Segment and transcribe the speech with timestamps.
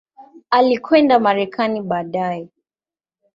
[0.49, 2.49] Alikwenda Marekani baadaye.